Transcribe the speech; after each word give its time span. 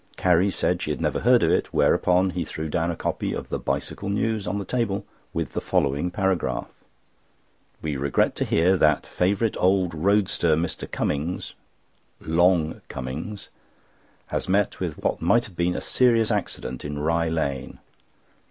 Carrie 0.17 0.49
said 0.49 0.81
she 0.81 0.89
had 0.89 0.99
never 0.99 1.19
heard 1.19 1.43
of 1.43 1.51
it, 1.51 1.71
whereupon 1.71 2.31
he 2.31 2.43
threw 2.43 2.69
down 2.69 2.89
a 2.89 2.95
copy 2.95 3.33
of 3.33 3.49
the 3.49 3.59
Bicycle 3.59 4.09
News 4.09 4.47
on 4.47 4.57
the 4.57 4.65
table, 4.65 5.05
with 5.31 5.53
the 5.53 5.61
following 5.61 6.09
paragraph: 6.09 6.65
"We 7.83 7.95
regret 7.97 8.35
to 8.37 8.45
hear 8.45 8.77
that 8.77 9.03
that 9.03 9.05
favourite 9.07 9.55
old 9.59 9.93
roadster, 9.93 10.55
Mr. 10.55 10.89
Cummings 10.91 11.53
('Long' 12.19 12.81
Cummings), 12.87 13.49
has 14.29 14.49
met 14.49 14.79
with 14.79 14.97
what 15.03 15.21
might 15.21 15.45
have 15.45 15.55
been 15.55 15.75
a 15.75 15.81
serious 15.81 16.31
accident 16.31 16.83
in 16.83 16.97
Rye 16.97 17.29
Lane. 17.29 17.77